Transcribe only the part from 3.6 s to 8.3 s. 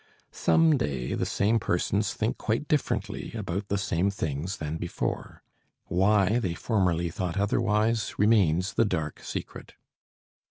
the same things than before. Why they formerly thought otherwise